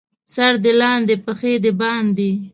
[0.33, 2.29] سر دې لاندې، پښې دې باندې.